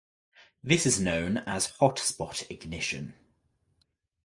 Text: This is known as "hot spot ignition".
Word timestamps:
This 0.63 0.87
is 0.87 0.99
known 0.99 1.37
as 1.45 1.67
"hot 1.77 1.99
spot 1.99 2.49
ignition". 2.49 3.13